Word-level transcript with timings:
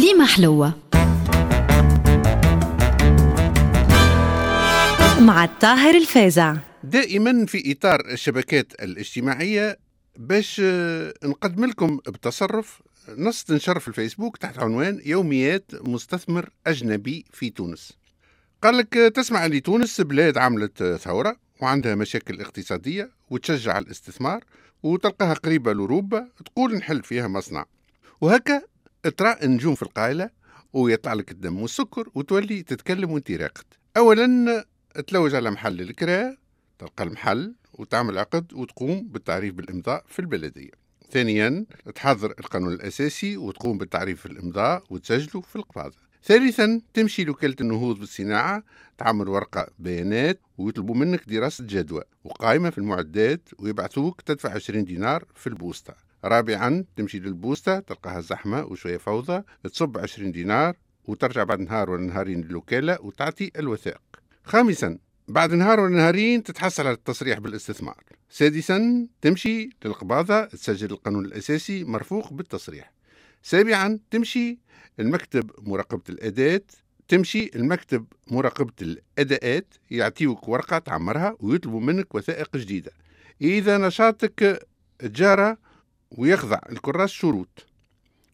كليمة 0.00 0.26
حلوة. 0.26 0.74
مع 5.20 5.44
الطاهر 5.44 5.94
الفازع 5.94 6.56
دائما 6.84 7.46
في 7.46 7.72
إطار 7.72 8.00
الشبكات 8.00 8.72
الاجتماعية 8.82 9.78
باش 10.16 10.60
آه، 10.64 11.14
نقدم 11.24 11.64
لكم 11.64 11.96
بتصرف. 11.96 12.82
نص 13.16 13.44
تنشر 13.44 13.78
في 13.78 13.88
الفيسبوك 13.88 14.36
تحت 14.36 14.58
عنوان 14.58 15.00
يوميات 15.04 15.70
مستثمر 15.74 16.48
أجنبي 16.66 17.24
في 17.32 17.50
تونس. 17.50 17.92
قال 18.62 18.76
لك 18.76 18.96
آه، 18.96 19.08
تسمع 19.08 19.46
أن 19.46 19.62
تونس 19.62 20.00
بلاد 20.00 20.38
عملت 20.38 20.82
آه، 20.82 20.96
ثورة 20.96 21.36
وعندها 21.62 21.94
مشاكل 21.94 22.40
اقتصادية 22.40 23.10
وتشجع 23.30 23.78
الاستثمار 23.78 24.44
وتلقاها 24.82 25.34
قريبة 25.34 25.72
لأوروبا 25.72 26.28
تقول 26.44 26.76
نحل 26.76 27.02
فيها 27.02 27.28
مصنع. 27.28 27.64
وهكا 28.20 28.62
ترى 29.02 29.36
النجوم 29.42 29.74
في 29.74 29.82
القائلة 29.82 30.30
ويطلع 30.72 31.12
لك 31.12 31.30
الدم 31.30 31.62
والسكر 31.62 32.08
وتولي 32.14 32.62
تتكلم 32.62 33.10
وانت 33.10 33.30
راقد. 33.30 33.64
أولا 33.96 34.64
تلوج 35.06 35.34
على 35.34 35.50
محل 35.50 35.80
الكراء 35.80 36.36
تلقى 36.78 37.04
المحل 37.04 37.54
وتعمل 37.72 38.18
عقد 38.18 38.52
وتقوم 38.52 39.08
بالتعريف 39.08 39.54
بالإمضاء 39.54 40.04
في 40.08 40.18
البلدية. 40.18 40.70
ثانيا 41.10 41.66
تحضر 41.94 42.30
القانون 42.40 42.72
الأساسي 42.72 43.36
وتقوم 43.36 43.78
بالتعريف 43.78 44.20
في 44.20 44.26
الإمضاء 44.26 44.84
وتسجله 44.90 45.40
في 45.40 45.56
القباضة 45.56 45.96
ثالثا 46.24 46.80
تمشي 46.94 47.24
لوكالة 47.24 47.56
النهوض 47.60 47.98
بالصناعة 47.98 48.62
تعمل 48.98 49.28
ورقة 49.28 49.66
بيانات 49.78 50.40
ويطلبوا 50.58 50.94
منك 50.94 51.28
دراسة 51.28 51.64
جدوى 51.64 52.02
وقائمة 52.24 52.70
في 52.70 52.78
المعدات 52.78 53.48
ويبعثوك 53.58 54.20
تدفع 54.20 54.54
20 54.54 54.84
دينار 54.84 55.24
في 55.34 55.46
البوسطة. 55.46 55.94
رابعا 56.24 56.84
تمشي 56.96 57.18
للبوسطة 57.18 57.78
تلقاها 57.80 58.20
زحمة 58.20 58.64
وشوية 58.64 58.96
فوضى 58.96 59.42
تصب 59.64 59.98
20 59.98 60.32
دينار 60.32 60.76
وترجع 61.04 61.44
بعد 61.44 61.60
نهار 61.60 61.90
ولا 61.90 62.02
نهارين 62.02 62.40
للوكالة 62.40 62.98
وتعطي 63.00 63.50
الوثائق. 63.58 64.02
خامسا 64.44 64.98
بعد 65.28 65.54
نهار 65.54 65.80
ولا 65.80 65.96
نهارين 65.96 66.42
تتحصل 66.42 66.86
على 66.86 66.94
التصريح 66.94 67.38
بالاستثمار. 67.38 68.04
سادسا 68.30 69.06
تمشي 69.20 69.70
للقباضة 69.84 70.44
تسجل 70.44 70.90
القانون 70.90 71.24
الأساسي 71.24 71.84
مرفوق 71.84 72.32
بالتصريح. 72.32 72.92
سابعا 73.42 73.98
تمشي 74.10 74.58
المكتب 75.00 75.50
مراقبة 75.58 76.02
الأداة 76.08 76.62
تمشي 77.08 77.50
المكتب 77.54 78.06
مراقبة 78.30 78.72
الأداءات 78.82 79.74
يعطيوك 79.90 80.48
ورقة 80.48 80.78
تعمرها 80.78 81.36
ويطلبوا 81.40 81.80
منك 81.80 82.14
وثائق 82.14 82.56
جديدة. 82.56 82.90
إذا 83.42 83.78
نشاطك 83.78 84.66
تجارة 84.98 85.58
ويخضع 86.10 86.58
الكراس 86.70 87.10
شروط. 87.10 87.66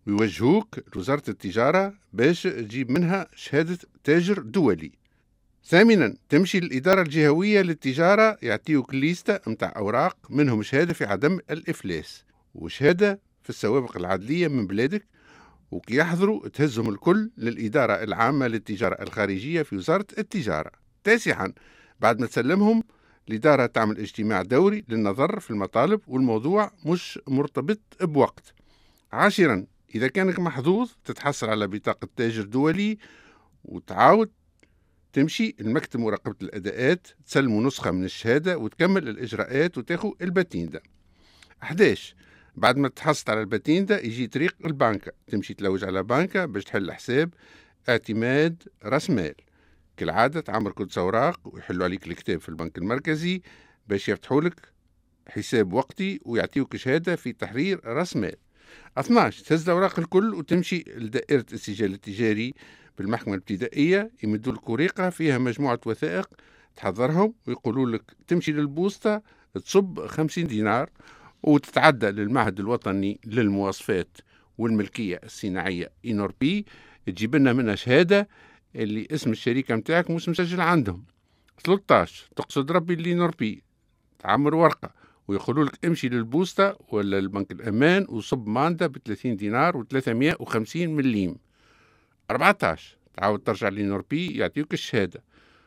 ويوجهوك 0.06 0.78
لوزارة 0.96 1.22
التجارة 1.28 1.94
باش 2.12 2.42
تجيب 2.42 2.90
منها 2.90 3.26
شهادة 3.34 3.78
تاجر 4.04 4.38
دولي. 4.42 4.92
ثامنا 5.64 6.14
تمشي 6.28 6.60
للإدارة 6.60 7.02
الجهوية 7.02 7.62
للتجارة 7.62 8.38
يعطيوك 8.42 8.94
ليستة 8.94 9.40
متاع 9.46 9.72
أوراق 9.76 10.16
منهم 10.30 10.62
شهادة 10.62 10.94
في 10.94 11.04
عدم 11.04 11.38
الإفلاس. 11.50 12.24
وشهادة 12.54 13.20
في 13.42 13.50
السوابق 13.50 13.96
العدلية 13.96 14.48
من 14.48 14.66
بلادك. 14.66 15.06
وكي 15.70 15.96
يحضروا 15.96 16.48
تهزهم 16.48 16.88
الكل 16.88 17.30
للإدارة 17.36 17.92
العامة 17.92 18.46
للتجارة 18.46 19.02
الخارجية 19.02 19.62
في 19.62 19.76
وزارة 19.76 20.06
التجارة. 20.18 20.70
تاسعا 21.04 21.52
بعد 22.00 22.20
ما 22.20 22.26
تسلمهم 22.26 22.82
الإدارة 23.28 23.66
تعمل 23.66 23.98
اجتماع 23.98 24.42
دوري 24.42 24.84
للنظر 24.88 25.40
في 25.40 25.50
المطالب 25.50 26.00
والموضوع 26.06 26.70
مش 26.86 27.20
مرتبط 27.28 27.80
بوقت. 28.00 28.54
عاشرا 29.12 29.66
إذا 29.94 30.08
كانك 30.08 30.38
محظوظ 30.38 30.90
تتحصل 31.04 31.48
على 31.48 31.66
بطاقة 31.66 32.08
تاجر 32.16 32.42
دولي 32.42 32.98
وتعاود 33.64 34.30
تمشي 35.12 35.56
المكتب 35.60 36.00
مراقبة 36.00 36.36
الأداءات 36.42 37.06
تسلموا 37.26 37.62
نسخة 37.62 37.90
من 37.90 38.04
الشهادة 38.04 38.58
وتكمل 38.58 39.08
الإجراءات 39.08 39.78
وتاخو 39.78 40.14
الباتيندا. 40.22 40.80
11 41.62 42.14
بعد 42.56 42.76
ما 42.76 42.88
تحصلت 42.88 43.30
على 43.30 43.40
الباتيندا 43.40 44.06
يجي 44.06 44.26
طريق 44.26 44.56
البنكة 44.64 45.12
تمشي 45.26 45.54
تلوج 45.54 45.84
على 45.84 46.02
بنكة 46.02 46.44
باش 46.44 46.64
تحل 46.64 46.92
حساب 46.92 47.34
اعتماد 47.88 48.62
راس 48.84 49.10
مال. 49.10 49.34
كالعادة 49.96 50.40
تعمر 50.40 50.72
كل 50.72 50.88
أوراق 50.98 51.40
ويحلوا 51.44 51.84
عليك 51.84 52.06
الكتاب 52.06 52.40
في 52.40 52.48
البنك 52.48 52.78
المركزي 52.78 53.42
باش 53.88 54.08
يفتحوا 54.08 54.40
لك 54.40 54.60
حساب 55.28 55.72
وقتي 55.72 56.20
ويعطيوك 56.24 56.76
شهادة 56.76 57.16
في 57.16 57.32
تحرير 57.32 57.80
راس 57.84 58.16
مال. 58.16 58.36
12 58.98 59.44
تهز 59.44 59.68
الأوراق 59.68 59.98
الكل 59.98 60.34
وتمشي 60.34 60.84
لدائرة 60.96 61.44
السجل 61.52 61.92
التجاري 61.92 62.54
بالمحكمة 62.98 63.34
الابتدائية 63.34 64.10
يمدوا 64.24 64.52
لك 64.52 64.68
ورقة 64.68 65.10
فيها 65.10 65.38
مجموعة 65.38 65.80
وثائق 65.86 66.28
تحضرهم 66.76 67.34
ويقولوا 67.46 67.90
لك 67.90 68.02
تمشي 68.26 68.52
للبوسطة 68.52 69.22
تصب 69.54 70.06
50 70.06 70.46
دينار 70.46 70.90
وتتعدى 71.42 72.06
للمعهد 72.06 72.60
الوطني 72.60 73.20
للمواصفات 73.26 74.18
والملكية 74.58 75.20
الصناعية 75.24 75.90
إنوربي 76.06 76.66
تجيب 77.06 77.36
لنا 77.36 77.52
منها 77.52 77.74
شهادة 77.74 78.28
اللي 78.76 79.08
اسم 79.10 79.30
الشركة 79.30 79.76
متاعك 79.76 80.10
مش 80.10 80.28
مسجل 80.28 80.60
عندهم. 80.60 81.04
13 81.64 82.28
تقصد 82.36 82.72
ربي 82.72 82.94
اللي 82.94 83.14
نوربي 83.14 83.62
تعمر 84.18 84.54
ورقة 84.54 84.90
ويقولوا 85.28 85.64
لك 85.64 85.84
امشي 85.84 86.08
للبوسطة 86.08 86.78
ولا 86.88 87.18
البنك 87.18 87.52
الأمان 87.52 88.06
وصب 88.08 88.46
ماندا 88.48 88.86
ب 88.86 88.96
30 88.98 89.36
دينار 89.36 89.84
و350 89.84 90.76
مليم. 90.76 91.36
14 92.30 92.96
تعاود 93.16 93.40
ترجع 93.40 93.68
لنوربي 93.68 94.38
يعطيوك 94.38 94.72
الشهادة. 94.72 95.22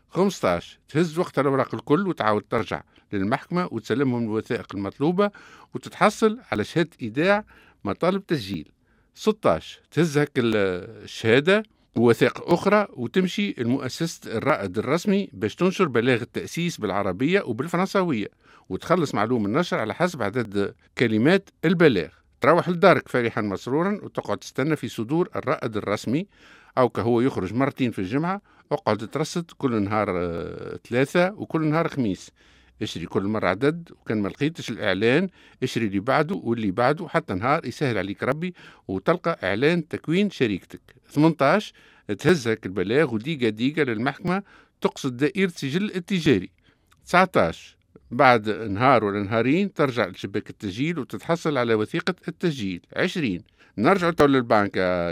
15 0.10 0.80
تهز 0.90 1.20
وقت 1.20 1.40
الأوراق 1.40 1.76
الكل 1.76 2.08
وتعاود 2.08 2.44
ترجع 2.50 2.84
للمحكمة 3.14 3.68
وتسلمهم 3.72 4.24
الوثائق 4.24 4.76
المطلوبة 4.76 5.32
وتتحصل 5.74 6.40
على 6.52 6.64
شهادة 6.64 6.90
إيداع 7.02 7.46
مطالب 7.84 8.26
تسجيل. 8.26 8.72
16 9.16 9.80
تهز 9.92 10.18
هك 10.18 10.32
الشهادة 10.38 11.64
ووثائق 12.00 12.52
أخرى 12.52 12.88
وتمشي 12.94 13.56
المؤسسة 13.58 14.38
الرائد 14.38 14.78
الرسمي 14.78 15.30
باش 15.34 15.56
تنشر 15.56 15.88
بلاغ 15.88 16.22
التأسيس 16.22 16.78
بالعربية 16.78 17.42
وبالفرنساوية 17.42 18.28
وتخلص 18.70 19.16
معلوم 19.16 19.46
النشر 19.46 19.80
على 19.80 19.94
حسب 19.94 20.24
عدد 20.24 20.76
كلمات 20.98 21.50
البلاغ. 21.66 22.08
تروح 22.42 22.70
لدارك 22.70 23.08
فرحا 23.10 23.42
مسرورا 23.42 24.00
وتقعد 24.04 24.38
تستنى 24.38 24.76
في 24.76 24.88
صدور 24.88 25.30
الرائد 25.36 25.78
الرسمي. 25.78 26.28
أو 26.78 26.90
كهو 26.90 27.22
يخرج 27.22 27.54
مرتين 27.54 27.92
في 27.92 28.00
الجمعة 28.00 28.42
أقعد 28.72 28.98
ترصد 28.98 29.52
كل 29.58 29.82
نهار 29.84 30.10
آه، 30.18 30.80
ثلاثة 30.90 31.34
وكل 31.34 31.66
نهار 31.66 31.88
خميس. 31.88 32.32
اشري 32.82 33.06
كل 33.06 33.24
مرة 33.24 33.48
عدد 33.48 33.90
وكان 34.02 34.22
ما 34.22 34.28
لقيتش 34.28 34.70
الإعلان 34.70 35.30
اشري 35.64 35.86
اللي 35.86 36.00
بعده 36.00 36.36
واللي 36.36 36.72
بعده 36.72 37.08
حتى 37.08 37.34
نهار 37.34 37.66
يسهل 37.66 37.98
عليك 37.98 38.24
ربي 38.24 38.54
وتلقى 38.88 39.40
إعلان 39.44 39.88
تكوين 39.88 40.30
شركتك 40.30 40.82
18 41.10 41.74
تهزك 42.20 42.66
البلاغ 42.66 43.14
وديقة 43.14 43.50
ديقة 43.50 43.84
للمحكمة 43.84 44.44
تقصد 44.82 45.18
دائرة 45.18 45.48
سجل 45.56 45.92
التجاري. 45.96 46.50
19 47.06 47.78
بعد 48.12 48.50
نهار 48.50 49.04
ولا 49.04 49.24
نهارين 49.24 49.74
ترجع 49.74 50.08
لشباك 50.08 50.50
التسجيل 50.50 51.00
وتتحصل 51.00 51.58
على 51.58 51.74
وثيقة 51.74 52.16
التسجيل. 52.28 52.82
20 52.96 53.40
نرجع 53.78 54.12
تو 54.12 54.26
للبنك 54.26 54.72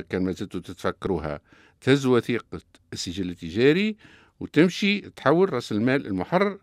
كان 0.09 0.23
ما 0.23 0.31
زلتوا 0.31 0.59
تتفكروها. 0.59 1.39
تهز 1.81 2.05
وثيقة 2.05 2.61
السجل 2.93 3.29
التجاري 3.29 3.95
وتمشي 4.39 4.99
تحول 4.99 5.53
رأس 5.53 5.71
المال 5.71 6.07
المحرر 6.07 6.57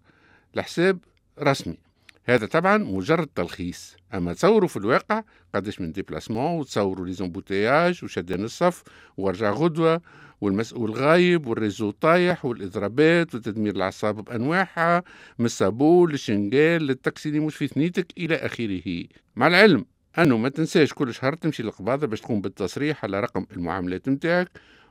لحساب 0.56 0.98
رسمي. 1.40 1.78
هذا 2.24 2.46
طبعا 2.46 2.78
مجرد 2.78 3.26
تلخيص. 3.26 3.96
أما 4.14 4.32
تصوروا 4.32 4.68
في 4.68 4.76
الواقع 4.76 5.22
قداش 5.54 5.80
من 5.80 5.92
déplacements 5.92 6.58
وتصوروا 6.58 7.06
لي 7.06 7.12
les 7.12 7.28
embouteillages 7.28 8.04
وشدان 8.04 8.44
الصف 8.44 8.82
ورجع 9.16 9.50
غدوة 9.50 10.00
والمسؤول 10.40 10.90
غايب 10.90 11.46
وال 11.46 11.57
réseau 11.57 11.90
طايح 11.90 12.44
والإضرابات 12.44 13.34
وتدمير 13.34 13.76
الأعصاب 13.76 14.24
بأنواعها 14.24 15.02
من 15.38 15.46
الصابون 15.46 16.10
للشنقال 16.10 16.82
للتاكسي 16.82 17.28
اللي 17.28 17.40
مش 17.40 17.56
في 17.56 17.66
ثنيتك 17.68 18.06
إلى 18.18 18.36
آخره. 18.36 19.04
مع 19.36 19.46
العلم 19.46 19.84
أنه 20.18 20.36
ما 20.36 20.48
تنساش 20.48 20.92
كل 20.92 21.14
شهر 21.14 21.34
تمشي 21.34 21.62
للقباضه 21.62 22.06
باش 22.06 22.20
تقوم 22.20 22.40
بالتصريح 22.40 23.04
على 23.04 23.20
رقم 23.20 23.46
المعاملات 23.52 24.08
نتاعك 24.08 24.50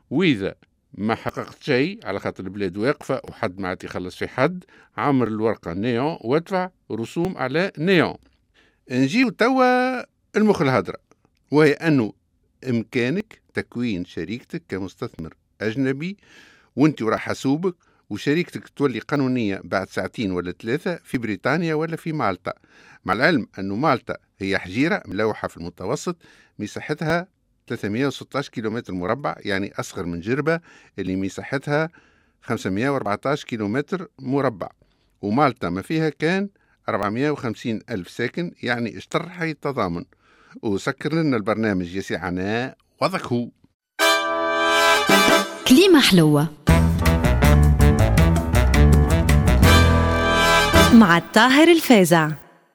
وإذا 0.10 0.56
ما 0.98 1.16
حققت 1.16 1.64
شيء 1.64 2.00
على 2.04 2.20
خاطر 2.20 2.44
البلاد 2.44 2.78
واقفة 2.78 3.22
وحد 3.30 3.60
ما 3.60 3.68
عاد 3.68 3.84
يخلص 3.84 4.16
في 4.16 4.28
حد. 4.28 4.64
عمر 4.98 5.28
الورقة 5.28 5.74
نيون 5.74 6.18
وادفع 6.22 6.70
رسوم 6.92 7.38
على 7.38 7.72
نيون. 7.78 8.16
نجيو 8.92 9.30
توا 9.30 10.04
المخ 10.38 10.62
الهدرة. 10.62 10.98
وهي 11.52 11.72
أنه 11.72 12.14
إمكانك 12.70 13.42
تكوين 13.54 14.06
شريكتك 14.06 14.64
كمستثمر 14.70 15.34
أجنبي 15.62 16.18
وأنت 16.76 17.02
وراح 17.02 17.20
حاسوبك 17.20 17.76
وشريكتك 18.10 18.68
تولي 18.68 19.00
قانونية 19.00 19.62
بعد 19.64 19.90
ساعتين 19.90 20.32
ولا 20.32 20.52
ثلاثة 20.52 20.96
في 21.04 21.18
بريطانيا 21.18 21.76
ولا 21.76 21.96
في 21.96 22.14
مالطا. 22.14 22.54
مع 23.06 23.14
العلم 23.14 23.48
أنه 23.60 23.76
مالطا 23.76 24.16
هي 24.40 24.58
حجيرة 24.58 25.04
ملوحة 25.06 25.48
في 25.48 25.58
المتوسط 25.58 26.18
مساحتها 26.60 27.28
316 27.68 28.52
كيلومتر 28.52 28.94
مربع 28.94 29.36
يعني 29.40 29.74
أصغر 29.80 30.06
من 30.06 30.20
جربة 30.20 30.60
اللي 31.00 31.16
مساحتها 31.16 31.90
514 32.42 33.46
كيلومتر 33.46 34.08
مربع. 34.20 34.70
ومالطا 35.22 35.70
ما 35.70 35.82
فيها 35.82 36.10
كان 36.10 36.50
450 36.90 37.80
ألف 37.90 38.10
ساكن 38.10 38.52
يعني 38.64 38.98
اشتر 38.98 39.30
حي 39.30 39.52
التضامن 39.52 40.06
وسكر 40.62 41.14
لنا 41.14 41.38
البرنامج 41.38 41.96
يسي 41.96 42.16
عناء 42.16 42.78
وضعك 43.02 43.26
هو. 43.26 43.50
كليمة 45.68 46.02
حلوة. 46.02 46.48
مع 50.94 51.18
الطاهر 51.18 51.68
الفازع. 51.68 52.43